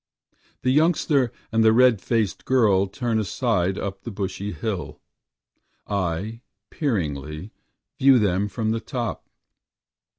[0.63, 4.99] The youngster and the red faced girl turn aside up the bushy hill,
[5.85, 7.51] I peeringly
[7.99, 9.27] view them from the top.